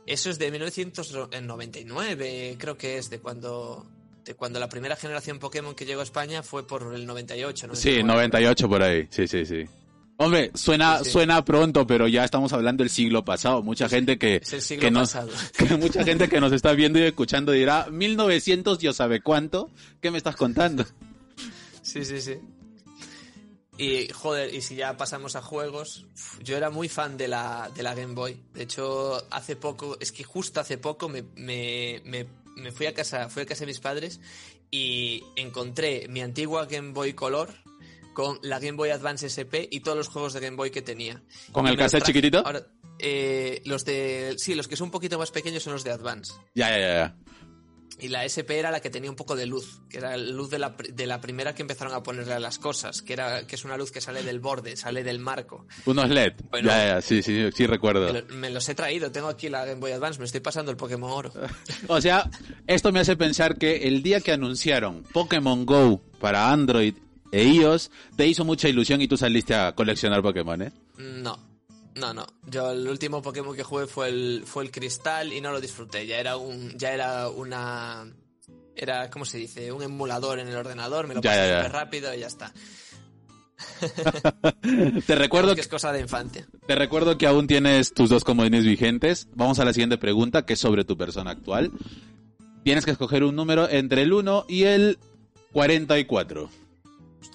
[0.06, 3.86] Eso es de 1999, creo que es de cuando
[4.34, 7.74] cuando la primera generación Pokémon que llegó a España fue por el 98, ¿no?
[7.74, 9.06] Sí, 98 por ahí.
[9.10, 9.64] Sí, sí, sí.
[10.22, 13.62] Hombre, suena, suena pronto, pero ya estamos hablando del siglo pasado.
[13.62, 14.42] Mucha gente que,
[14.78, 15.16] que nos,
[15.78, 19.70] mucha gente que nos está viendo y escuchando dirá, 1900, Dios sabe cuánto,
[20.02, 20.84] ¿qué me estás contando?
[21.80, 22.34] Sí, sí, sí.
[23.78, 26.04] Y joder, y si ya pasamos a juegos,
[26.44, 28.38] yo era muy fan de la, de la Game Boy.
[28.52, 32.26] De hecho, hace poco, es que justo hace poco me, me, me,
[32.72, 34.20] fui a casa, fui a casa de mis padres
[34.70, 37.54] y encontré mi antigua Game Boy Color
[38.14, 41.22] con la Game Boy Advance SP y todos los juegos de Game Boy que tenía.
[41.52, 42.44] ¿Con el cassette chiquitito?
[42.98, 44.34] Eh, los de.
[44.36, 46.34] Sí, los que son un poquito más pequeños son los de Advance.
[46.54, 47.16] Ya, ya, ya.
[48.00, 50.50] Y la SP era la que tenía un poco de luz, que era la luz
[50.50, 53.56] de la, de la primera que empezaron a ponerle a las cosas, que era que
[53.56, 55.66] es una luz que sale del borde, sale del marco.
[55.86, 56.34] Unos LED.
[56.62, 58.12] ya, ya, sí, sí, sí recuerdo.
[58.30, 61.10] Me, los he traído, tengo aquí la Game Boy Advance, me estoy pasando el Pokémon
[61.10, 61.32] Oro.
[61.88, 62.28] o sea,
[62.66, 66.94] esto me hace pensar que el día que anunciaron Pokémon Go para Android
[67.32, 70.72] e iOS, te hizo mucha ilusión y tú saliste a coleccionar Pokémon, ¿eh?
[70.98, 71.49] No,
[71.94, 72.26] no, no.
[72.46, 76.06] Yo el último Pokémon que jugué fue el, fue el Cristal y no lo disfruté.
[76.06, 78.06] Ya era un, ya era una,
[78.76, 79.72] era, ¿cómo se dice?
[79.72, 82.52] Un emulador en el ordenador, me lo pasé rápido y ya está.
[85.06, 86.46] te recuerdo que es cosa de infancia.
[86.66, 89.28] Te recuerdo que aún tienes tus dos comodines vigentes.
[89.34, 91.70] Vamos a la siguiente pregunta, que es sobre tu persona actual.
[92.64, 94.98] Tienes que escoger un número entre el 1 y el
[95.52, 96.50] 44.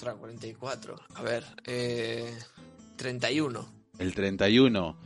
[0.03, 0.95] 44.
[1.15, 2.37] A ver, eh,
[2.97, 3.74] 31.
[3.99, 4.97] El 31.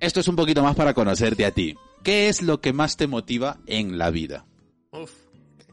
[0.00, 1.76] Esto es un poquito más para conocerte a ti.
[2.02, 4.46] ¿Qué es lo que más te motiva en la vida?
[4.92, 5.12] Uf,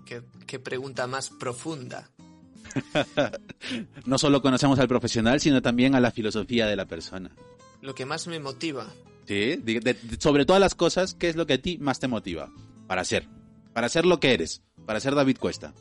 [0.05, 2.09] qué, pregunta más profunda.
[4.05, 7.31] no solo conocemos al profesional, sino también a la filosofía de la persona.
[7.81, 8.91] Lo que más me motiva.
[9.27, 9.63] Sí,
[10.19, 12.51] sobre todas las cosas, ¿qué es lo que a ti más te motiva?
[12.87, 13.27] Para ser.
[13.73, 14.61] Para ser lo que eres.
[14.85, 15.73] Para ser David Cuesta.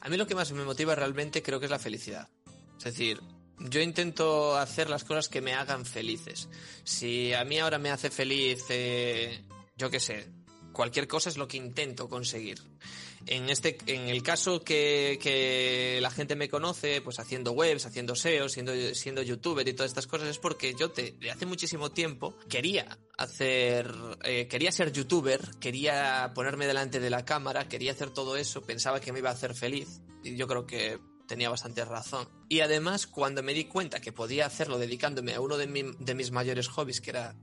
[0.00, 2.28] A mí lo que más me motiva realmente creo que es la felicidad.
[2.78, 3.20] Es decir,
[3.58, 6.48] yo intento hacer las cosas que me hagan felices.
[6.84, 9.42] Si a mí ahora me hace feliz, eh,
[9.76, 10.28] yo qué sé,
[10.72, 12.58] cualquier cosa es lo que intento conseguir.
[13.26, 18.16] En este, en el caso que, que, la gente me conoce, pues haciendo webs, haciendo
[18.16, 22.36] SEO, siendo, siendo youtuber y todas estas cosas, es porque yo te, hace muchísimo tiempo
[22.48, 28.36] quería hacer, eh, quería ser youtuber, quería ponerme delante de la cámara, quería hacer todo
[28.36, 30.98] eso, pensaba que me iba a hacer feliz y yo creo que
[31.32, 32.28] tenía bastante razón.
[32.50, 36.30] Y además, cuando me di cuenta que podía hacerlo dedicándome a uno de, de mis
[36.30, 37.34] mayores hobbies, que era...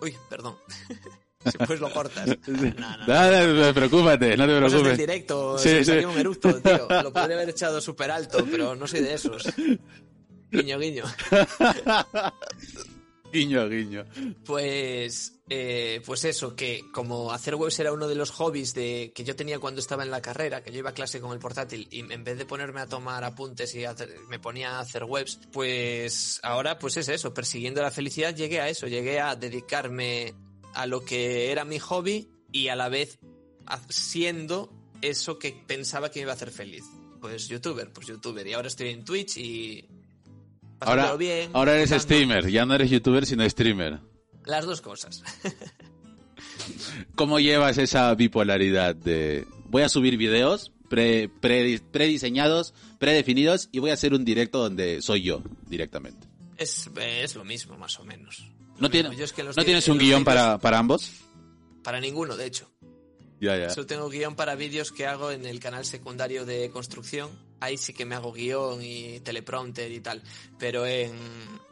[0.00, 0.54] Uy, perdón.
[1.44, 2.28] Después lo cortas.
[2.46, 4.92] No, no, no, preocúpate, no te preocupes.
[4.92, 5.90] en directo, sí, sí.
[6.04, 6.86] un eructo, tío.
[7.02, 9.44] Lo podría haber echado súper alto, pero no soy de esos.
[10.50, 11.04] Guiño, guiño.
[13.36, 14.04] guiño, guiño.
[14.44, 19.24] Pues, eh, pues eso, que como hacer webs era uno de los hobbies de, que
[19.24, 21.86] yo tenía cuando estaba en la carrera, que yo iba a clase con el portátil
[21.90, 23.84] y en vez de ponerme a tomar apuntes y
[24.28, 28.68] me ponía a hacer webs, pues ahora pues es eso, persiguiendo la felicidad llegué a
[28.68, 30.34] eso, llegué a dedicarme
[30.74, 33.18] a lo que era mi hobby y a la vez
[33.88, 34.72] siendo
[35.02, 36.84] eso que pensaba que me iba a hacer feliz.
[37.20, 38.46] Pues youtuber, pues youtuber.
[38.46, 39.84] Y ahora estoy en Twitch y...
[40.80, 44.00] Ahora, bien, ahora eres streamer, ya no eres youtuber sino streamer.
[44.44, 45.22] Las dos cosas.
[47.14, 53.94] ¿Cómo llevas esa bipolaridad de voy a subir videos pre, prediseñados, predefinidos y voy a
[53.94, 56.28] hacer un directo donde soy yo directamente?
[56.56, 58.50] Es, es lo mismo, más o menos.
[58.78, 61.10] ¿No, tiene, ¿no tienes un guion para, para ambos?
[61.82, 62.70] Para ninguno, de hecho.
[63.40, 63.70] Ya, ya.
[63.70, 67.30] Solo tengo guion para vídeos que hago en el canal secundario de construcción.
[67.60, 70.22] Ahí sí que me hago guion y teleprompter y tal.
[70.58, 71.16] Pero en,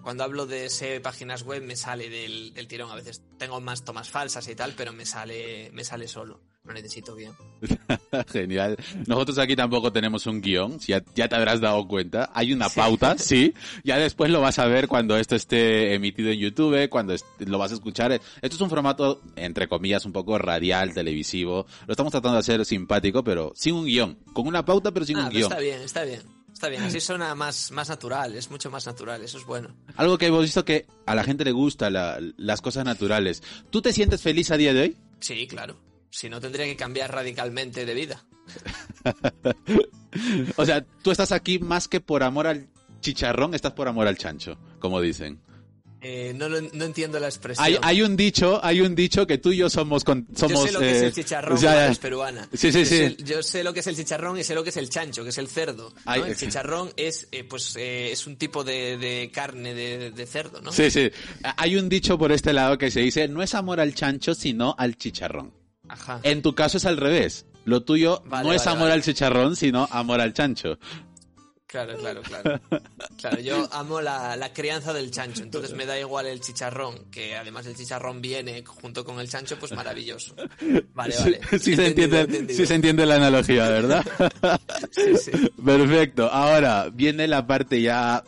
[0.02, 2.90] cuando hablo de ese páginas web me sale del, tirón.
[2.90, 6.40] A veces tengo más tomas falsas y tal, pero me sale, me sale solo.
[6.64, 7.36] No necesito guion.
[8.32, 8.76] Genial.
[9.06, 12.30] Nosotros aquí tampoco tenemos un guion, ya, ya te habrás dado cuenta.
[12.32, 13.52] Hay una pauta, sí.
[13.82, 17.72] Ya después lo vas a ver cuando esto esté emitido en YouTube, cuando lo vas
[17.72, 18.12] a escuchar.
[18.12, 21.66] Esto es un formato, entre comillas, un poco radial, televisivo.
[21.86, 24.18] Lo estamos tratando de hacer simpático, pero sin un guion.
[24.32, 25.52] Con una pauta, pero sin ah, un guion.
[25.52, 26.22] Está bien, está bien.
[26.50, 29.74] Está bien, así suena más, más natural, es mucho más natural, eso es bueno.
[29.96, 33.42] Algo que hemos visto que a la gente le gusta, las cosas naturales.
[33.68, 34.96] ¿Tú te sientes feliz a día de hoy?
[35.20, 35.76] Sí, claro.
[36.14, 38.24] Si no, tendría que cambiar radicalmente de vida.
[40.56, 42.68] o sea, tú estás aquí más que por amor al
[43.00, 45.40] chicharrón, estás por amor al chancho, como dicen.
[46.00, 47.66] Eh, no, no, entiendo la expresión.
[47.66, 50.60] Hay, hay, un dicho, hay un dicho que tú y yo somos, con, somos.
[50.60, 52.48] Yo sé lo que es el eh, chicharrón, es peruana.
[52.52, 53.16] Sí, sí, sí.
[53.24, 55.30] yo sé lo que es el chicharrón y sé lo que es el chancho, que
[55.30, 55.92] es el cerdo.
[56.06, 60.70] El chicharrón es, eh, pues, es un tipo de, de carne de, de, cerdo, ¿no?
[60.70, 61.10] Sí, sí.
[61.56, 64.76] Hay un dicho por este lado que se dice no es amor al chancho, sino
[64.78, 65.63] al chicharrón.
[65.88, 66.20] Ajá.
[66.22, 67.46] En tu caso es al revés.
[67.64, 70.78] Lo tuyo no es amor al chicharrón, sino amor al chancho.
[71.74, 72.60] Claro, claro, claro.
[73.18, 77.34] Claro, yo amo la, la, crianza del chancho, entonces me da igual el chicharrón, que
[77.34, 80.36] además el chicharrón viene junto con el chancho, pues maravilloso.
[80.94, 81.40] Vale, vale.
[81.58, 84.06] Sí, se, entiende, sí se entiende la analogía, ¿verdad?
[84.92, 85.32] Sí, sí.
[85.64, 86.30] Perfecto.
[86.30, 88.22] Ahora viene la parte ya,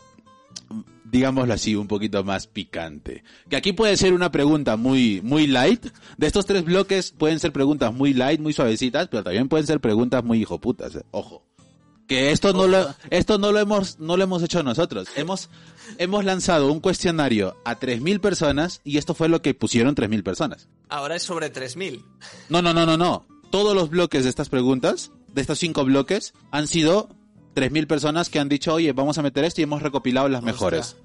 [1.09, 3.23] digámoslo así, un poquito más picante.
[3.49, 5.85] Que aquí puede ser una pregunta muy, muy light.
[6.17, 9.79] De estos tres bloques pueden ser preguntas muy light, muy suavecitas, pero también pueden ser
[9.79, 10.95] preguntas muy hijoputas.
[10.95, 11.03] ¿eh?
[11.11, 11.43] Ojo
[12.07, 15.09] que esto no lo esto no lo hemos no lo hemos hecho nosotros.
[15.15, 15.49] Hemos
[15.97, 20.67] hemos lanzado un cuestionario a 3000 personas y esto fue lo que pusieron 3000 personas.
[20.89, 22.03] Ahora es sobre 3000.
[22.49, 23.27] No, no, no, no, no.
[23.51, 27.09] Todos los bloques de estas preguntas, de estos cinco bloques, han sido
[27.57, 30.95] 3.000 personas que han dicho, oye, vamos a meter esto y hemos recopilado las mejores.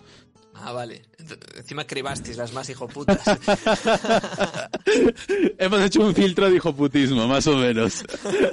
[0.55, 1.01] Ah, vale.
[1.57, 3.21] Encima cribastis las más hijoputas.
[5.59, 8.05] Hemos hecho un filtro de hijoputismo, más o menos.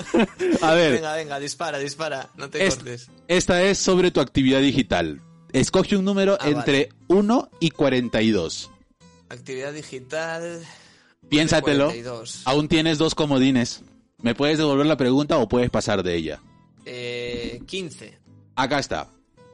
[0.62, 0.93] A ver.
[0.93, 2.29] Venga, venga, dispara, dispara.
[2.38, 3.09] No te cortes.
[3.27, 5.21] Esta es sobre tu actividad digital.
[5.51, 8.71] Escoge un número ah, entre 1 y 42.
[9.27, 10.65] Actividad digital.
[11.27, 11.88] Piénsatelo.
[11.88, 12.43] 42.
[12.45, 13.83] Aún tienes dos comodines.
[14.21, 16.41] ¿Me puedes devolver la pregunta o puedes pasar de ella?
[16.91, 18.17] Eh, 15.
[18.56, 19.08] Acá está.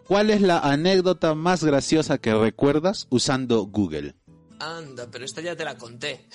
[0.08, 4.16] ¿Cuál es la anécdota más graciosa que recuerdas usando Google?
[4.60, 6.28] Anda, pero esta ya te la conté.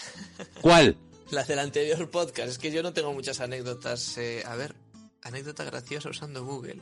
[0.60, 0.98] ¿Cuál?
[1.30, 2.50] la del anterior podcast.
[2.50, 4.18] Es que yo no tengo muchas anécdotas.
[4.18, 4.74] Eh, a ver,
[5.22, 6.76] anécdota graciosa usando Google.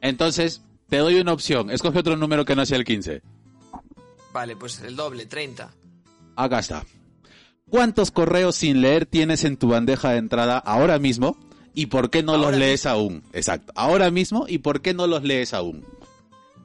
[0.00, 1.70] Entonces, te doy una opción.
[1.70, 3.22] Escoge otro número que no sea el 15.
[4.32, 5.74] Vale, pues el doble, 30.
[6.36, 6.86] Acá está.
[7.68, 11.36] ¿Cuántos correos sin leer tienes en tu bandeja de entrada ahora mismo?
[11.74, 13.22] ¿Y por qué no los lees aún?
[13.32, 13.72] Exacto.
[13.74, 15.84] Ahora mismo, ¿y por qué no los lees aún?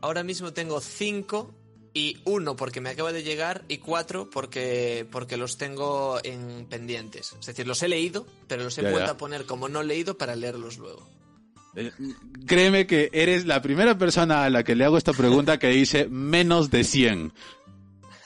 [0.01, 1.53] Ahora mismo tengo cinco
[1.93, 7.35] y uno porque me acaba de llegar y cuatro porque, porque los tengo en pendientes.
[7.39, 10.35] Es decir, los he leído, pero los he vuelto a poner como no leído para
[10.35, 11.09] leerlos luego.
[11.75, 11.91] Eh,
[12.45, 16.07] créeme que eres la primera persona a la que le hago esta pregunta que dice
[16.07, 17.33] menos de 100.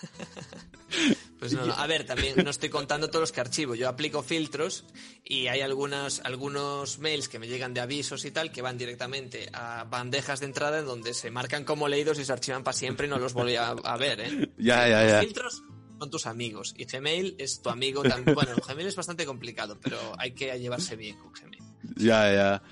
[1.43, 3.75] Pues no, A ver, también no estoy contando todos los que archivo.
[3.75, 4.85] Yo aplico filtros
[5.25, 9.49] y hay algunos, algunos mails que me llegan de avisos y tal que van directamente
[9.51, 13.07] a bandejas de entrada en donde se marcan como leídos y se archivan para siempre
[13.07, 14.51] y no los volví a, ver, ¿eh?
[14.57, 15.17] Ya, ya, ya.
[15.17, 15.63] Los filtros
[15.99, 18.35] son tus amigos y Gmail es tu amigo también.
[18.35, 21.61] Bueno, Gmail es bastante complicado, pero hay que llevarse bien con Gmail.
[21.97, 22.63] Ya, ya.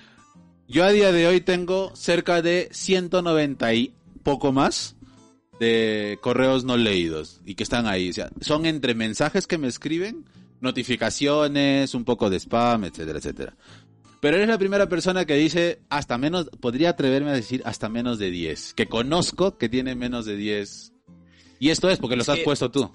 [0.70, 4.96] Yo a día de hoy tengo cerca de 190 y poco más
[5.62, 8.10] de correos no leídos y que están ahí.
[8.10, 10.26] O sea, son entre mensajes que me escriben,
[10.60, 13.56] notificaciones, un poco de spam, etcétera, etcétera.
[14.20, 18.18] Pero eres la primera persona que dice hasta menos, podría atreverme a decir hasta menos
[18.18, 20.94] de 10, que conozco que tiene menos de 10.
[21.60, 22.92] Y esto es porque los has puesto tú.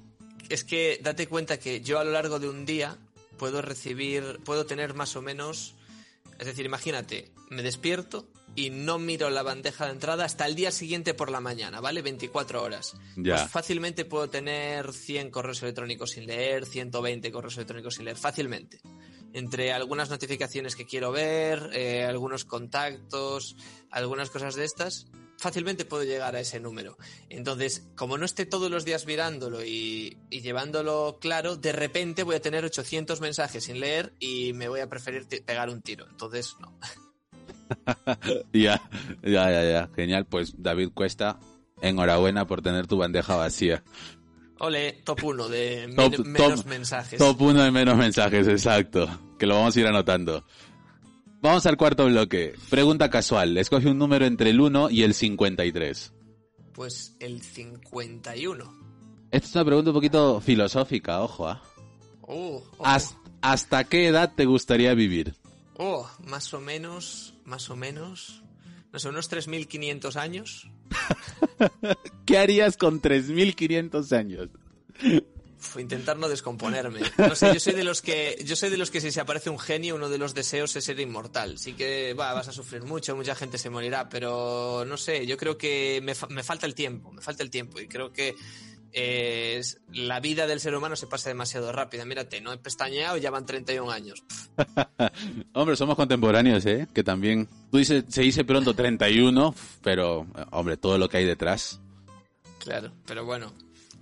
[0.49, 2.97] Es que date cuenta que yo a lo largo de un día
[3.39, 5.77] puedo recibir, puedo tener más o menos,
[6.41, 8.27] es decir, imagínate, me despierto,
[8.57, 12.01] y no miro la bandeja de entrada hasta el día siguiente por la mañana, ¿vale?
[12.01, 12.97] 24 horas.
[13.15, 18.81] Pues fácilmente puedo tener 100 correos electrónicos sin leer, 120 correos electrónicos sin leer, fácilmente.
[19.35, 23.57] Entre algunas notificaciones que quiero ver, eh, algunos contactos,
[23.91, 26.97] algunas cosas de estas, fácilmente puedo llegar a ese número.
[27.29, 32.37] Entonces, como no esté todos los días mirándolo y, y, llevándolo claro, de repente voy
[32.37, 36.07] a tener 800 mensajes sin leer y me voy a preferir pegar un tiro.
[36.09, 36.79] Entonces, no.
[38.53, 38.81] ya,
[39.23, 39.91] ya, ya, ya.
[39.95, 40.27] Genial.
[40.27, 41.39] Pues David Cuesta,
[41.81, 43.83] enhorabuena por tener tu bandeja vacía.
[44.59, 47.19] Ole, top 1 de menos mensajes.
[47.19, 49.09] Top 1 de menos mensajes, exacto.
[49.39, 50.45] Que lo vamos a ir anotando.
[51.43, 52.55] Vamos al cuarto bloque.
[52.71, 53.57] Pregunta casual.
[53.59, 56.13] Escoge un número entre el 1 y el 53.
[56.73, 58.87] Pues el 51.
[59.31, 61.63] Esta es una pregunta un poquito filosófica, ojo, ¿ah?
[62.27, 62.61] Uh,
[63.43, 65.35] ¿hasta qué edad te gustaría vivir?
[65.79, 68.43] Oh, más o menos, más o menos,
[68.93, 70.69] no sé, unos 3.500 años.
[72.27, 74.49] ¿Qué harías con 3.500 años?
[75.59, 77.01] Uf, intentar no descomponerme.
[77.19, 79.51] No sé, yo soy de los que, yo soy de los que si se aparece
[79.51, 81.59] un genio, uno de los deseos es ser inmortal.
[81.59, 85.37] Sí que va, vas a sufrir mucho, mucha gente se morirá, pero no sé, yo
[85.37, 88.35] creo que me, fa- me falta el tiempo, me falta el tiempo y creo que
[88.93, 92.05] eh, es- la vida del ser humano se pasa demasiado rápida.
[92.05, 94.23] Mírate, no he pestañeado ya van 31 años.
[95.53, 96.87] Hombre, somos contemporáneos, ¿eh?
[96.95, 97.49] Que también...
[97.71, 101.81] Tú dices, se dice pronto 31, pero, hombre, todo lo que hay detrás.
[102.59, 103.53] Claro, pero bueno,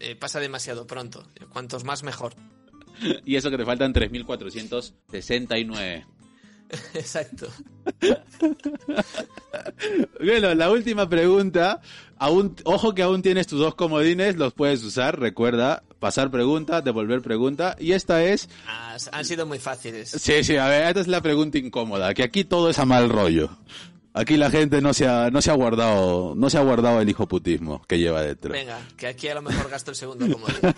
[0.01, 1.27] eh, pasa demasiado pronto.
[1.53, 2.35] Cuantos más mejor.
[3.25, 6.07] Y eso que te faltan 3.469.
[6.95, 7.49] Exacto.
[10.21, 11.81] Bueno, la última pregunta.
[12.17, 15.19] Aún, ojo que aún tienes tus dos comodines, los puedes usar.
[15.19, 17.77] Recuerda, pasar pregunta, devolver pregunta.
[17.79, 18.49] Y esta es...
[18.67, 20.11] Ah, han sido muy fáciles.
[20.11, 22.15] Sí, sí, a ver, esta es la pregunta incómoda.
[22.15, 23.51] Que aquí todo es a mal rollo.
[24.17, 27.09] Aquí la gente no se ha, no se ha guardado, no se ha guardado el
[27.09, 28.53] hijoputismo que lleva dentro.
[28.53, 30.73] Venga, que aquí a lo mejor gasto el segundo comodín.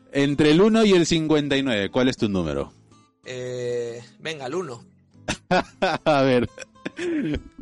[0.12, 2.72] Entre el 1 y el 59, ¿cuál es tu número?
[3.24, 4.84] Eh, venga, el uno.
[6.04, 6.48] a ver,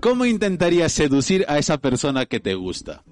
[0.00, 3.02] ¿cómo intentarías seducir a esa persona que te gusta?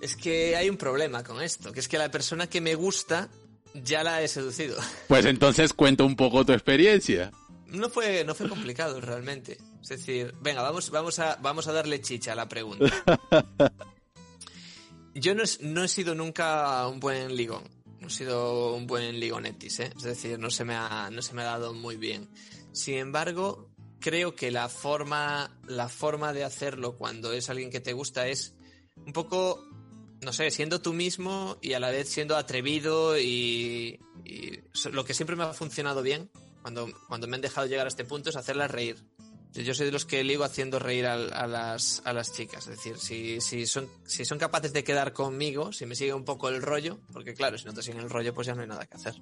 [0.00, 3.28] Es que hay un problema con esto, que es que la persona que me gusta
[3.74, 4.76] ya la he seducido.
[5.08, 7.32] Pues entonces cuenta un poco tu experiencia.
[7.66, 9.58] No fue, no fue complicado realmente.
[9.82, 12.84] Es decir, venga, vamos, vamos, a, vamos a darle chicha a la pregunta.
[15.14, 17.64] Yo no he sido nunca un buen ligón.
[18.08, 19.92] He sido un buen ligonetis, ¿eh?
[19.96, 22.28] Es decir, no se, me ha, no se me ha dado muy bien.
[22.72, 27.92] Sin embargo, creo que la forma, la forma de hacerlo cuando es alguien que te
[27.92, 28.54] gusta es
[28.96, 29.62] un poco,
[30.22, 35.12] no sé, siendo tú mismo y a la vez siendo atrevido y, y lo que
[35.14, 36.30] siempre me ha funcionado bien
[36.62, 38.96] cuando, cuando me han dejado llegar a este punto es hacerlas reír.
[39.54, 42.66] Yo soy de los que ligo haciendo reír al- a, las, a las chicas.
[42.68, 46.24] Es decir, si, si, son, si son capaces de quedar conmigo, si me sigue un
[46.24, 48.68] poco el rollo, porque claro, si no te siguen el rollo, pues ya no hay
[48.68, 49.14] nada que hacer.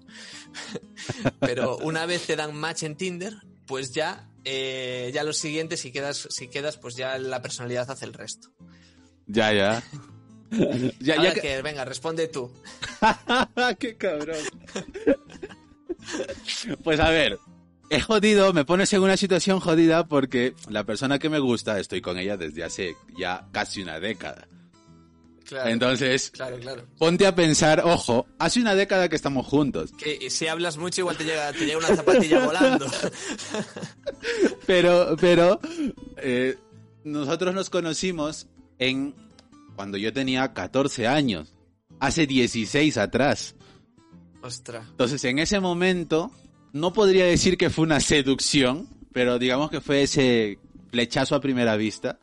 [1.40, 3.34] Pero una vez te dan match en Tinder,
[3.66, 8.04] pues ya, eh, ya lo siguiente, si quedas, si quedas, pues ya la personalidad hace
[8.04, 8.50] el resto.
[9.26, 9.82] Ya, ya.
[11.00, 12.52] ya, Ahora ya que- que, venga, responde tú.
[13.78, 14.36] ¡Qué cabrón!
[16.84, 17.38] pues a ver,
[17.90, 22.00] he jodido, me pones en una situación jodida porque la persona que me gusta, estoy
[22.00, 24.48] con ella desde hace ya casi una década.
[25.44, 26.86] Claro, Entonces, claro, claro.
[26.98, 31.16] ponte a pensar, ojo, hace una década que estamos juntos, Que si hablas mucho, igual
[31.16, 32.86] te llega, te llega una zapatilla volando.
[34.66, 35.60] pero, pero,
[36.16, 36.56] eh,
[37.04, 38.48] nosotros nos conocimos
[38.80, 39.14] en
[39.76, 41.54] cuando yo tenía 14 años,
[42.00, 43.54] hace 16 atrás.
[44.42, 44.84] Ostras.
[44.90, 46.32] Entonces, en ese momento,
[46.72, 50.58] no podría decir que fue una seducción, pero digamos que fue ese
[50.90, 52.18] flechazo a primera vista,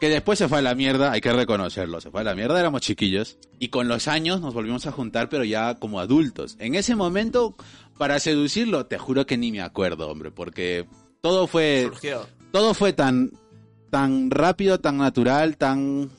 [0.00, 2.60] que después se fue a la mierda, hay que reconocerlo, se fue a la mierda,
[2.60, 6.56] éramos chiquillos, y con los años nos volvimos a juntar, pero ya como adultos.
[6.58, 7.56] En ese momento,
[7.96, 10.86] para seducirlo, te juro que ni me acuerdo, hombre, porque
[11.22, 12.26] todo fue, Surgió.
[12.52, 13.32] todo fue tan,
[13.90, 16.10] tan rápido, tan natural, tan,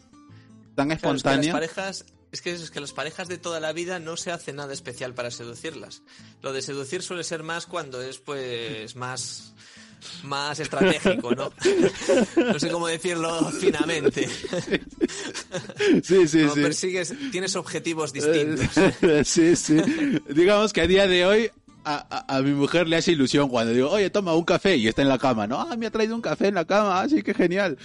[0.75, 1.53] tan Claro, es que las espontáneo.
[1.53, 2.05] parejas,
[2.37, 5.15] es que, es que las parejas de toda la vida no se hace nada especial
[5.15, 6.03] para seducirlas.
[6.43, 9.53] Lo de seducir suele ser más cuando es pues más
[10.23, 11.51] más estratégico, ¿no?
[12.35, 14.29] No sé cómo decirlo finamente.
[16.03, 16.61] Sí, sí, Cuando sí.
[16.61, 18.67] persigues, tienes objetivos distintos.
[19.27, 19.77] sí, sí.
[20.29, 21.51] Digamos que a día de hoy
[21.95, 24.87] a, a- a mi mujer le hace ilusión cuando digo, oye, toma un café y
[24.87, 25.59] está en la cama, ¿no?
[25.61, 27.77] Ah, me ha traído un café en la cama, así que genial.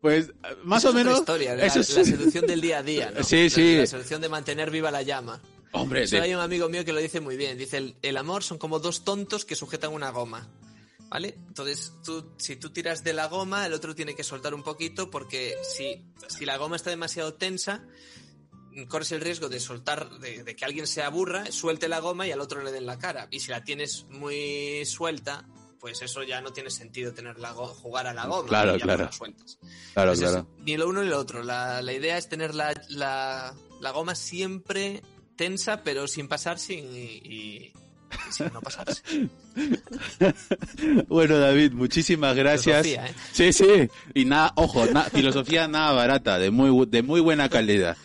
[0.00, 0.32] Pues
[0.64, 1.18] más Eso o es menos...
[1.20, 3.22] historia, la, eso es- la seducción del día a día, ¿no?
[3.24, 3.76] Sí, La- sí.
[3.78, 5.40] La, seducción de mantener viva la llama.
[5.72, 7.56] Hombre, Eso de- hay un amigo mío que lo dice muy bien.
[7.58, 10.48] Dice, el, el amor son como dos tontos que sujetan una goma.
[11.10, 11.34] ¿Vale?
[11.48, 15.10] Entonces, tú, si tú tiras de la goma, el otro tiene que soltar un poquito
[15.10, 17.82] porque si, si la goma está demasiado tensa,
[18.86, 22.32] corres el riesgo de soltar, de, de que alguien se aburra, suelte la goma y
[22.32, 23.28] al otro le den la cara.
[23.30, 25.46] Y si la tienes muy suelta,
[25.78, 28.48] pues eso ya no tiene sentido tener la jugar a la goma.
[28.48, 28.98] Claro, y claro.
[29.04, 29.58] no la sueltas.
[29.94, 30.46] claro, es claro.
[30.58, 31.42] ni lo uno ni lo otro.
[31.42, 35.02] La, la idea es tener la, la, la goma siempre
[35.36, 37.72] tensa, pero sin pasar sin, y,
[38.30, 39.02] sin no pasarse.
[41.08, 42.86] Bueno, David, muchísimas gracias.
[42.86, 43.14] Filosofía, ¿eh?
[43.32, 43.88] Sí, sí.
[44.14, 47.96] Y nada, ojo, na- filosofía nada barata, de muy, de muy buena calidad.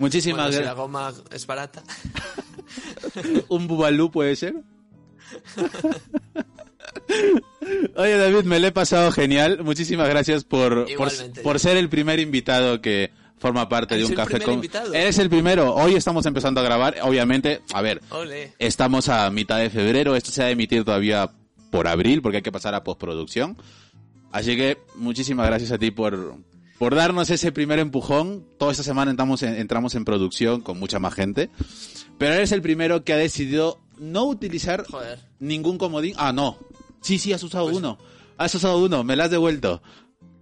[0.00, 0.76] Muchísimas Bueno, si la gracias.
[0.76, 1.82] goma es barata.
[3.48, 4.54] ¿Un bubalú puede ser?
[7.96, 9.62] Oye, David, me lo he pasado genial.
[9.62, 11.10] Muchísimas gracias por, por,
[11.42, 14.54] por ser el primer invitado que forma parte de ¿Eres un café con...
[14.54, 14.92] invitado?
[14.94, 15.74] Eres el primero.
[15.74, 16.96] Hoy estamos empezando a grabar.
[17.02, 18.54] Obviamente, a ver, Ole.
[18.58, 20.16] estamos a mitad de febrero.
[20.16, 21.30] Esto se va a emitir todavía
[21.70, 23.56] por abril porque hay que pasar a postproducción.
[24.32, 26.36] Así que muchísimas gracias a ti por,
[26.80, 28.42] por darnos ese primer empujón.
[28.58, 31.50] Toda esta semana entramos en, entramos en producción con mucha más gente.
[32.16, 35.18] Pero eres el primero que ha decidido no utilizar Joder.
[35.40, 36.14] ningún comodín.
[36.16, 36.56] Ah, no.
[37.02, 37.98] Sí, sí, has usado Pues- uno.
[38.38, 39.82] Has usado uno, me lo has devuelto.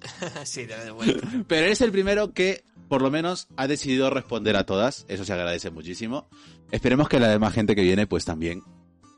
[0.44, 1.26] sí, te de vuelta.
[1.48, 5.06] Pero eres el primero que, por lo menos, ha decidido responder a todas.
[5.08, 6.28] Eso se agradece muchísimo.
[6.70, 8.62] Esperemos que la demás gente que viene, pues también.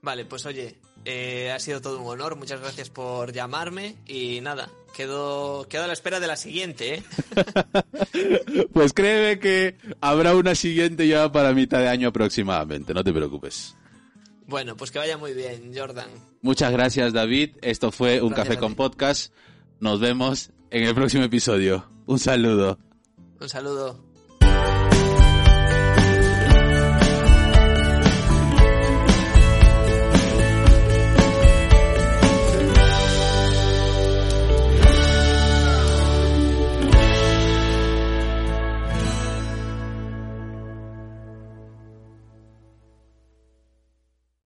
[0.01, 2.37] Vale, pues oye, eh, ha sido todo un honor.
[2.37, 3.97] Muchas gracias por llamarme.
[4.07, 7.03] Y nada, quedo, quedo a la espera de la siguiente, ¿eh?
[8.73, 13.77] Pues créeme que habrá una siguiente ya para mitad de año aproximadamente, no te preocupes.
[14.47, 16.09] Bueno, pues que vaya muy bien, Jordan.
[16.43, 17.57] Muchas gracias, David.
[17.63, 18.75] Esto fue Un Gracias Café con.
[18.75, 19.33] Podcast.
[19.79, 21.87] Nos vemos en el próximo episodio.
[22.07, 22.79] Un saludo.
[23.41, 24.10] Un saludo.